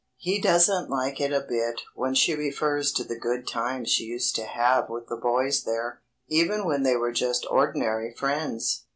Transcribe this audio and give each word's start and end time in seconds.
He 0.17 0.41
doesn't 0.41 0.89
like 0.89 1.21
it 1.21 1.31
a 1.31 1.45
bit 1.47 1.81
when 1.93 2.15
she 2.15 2.33
refers 2.33 2.91
to 2.93 3.03
the 3.03 3.19
good 3.19 3.47
times 3.47 3.91
she 3.91 4.05
used 4.05 4.33
to 4.37 4.45
have 4.45 4.89
with 4.89 5.05
the 5.05 5.15
boys 5.15 5.61
there, 5.63 6.01
even 6.27 6.65
when 6.65 6.81
they 6.81 6.95
were 6.95 7.11
just 7.11 7.45
ordinary 7.51 8.11
friends. 8.11 8.87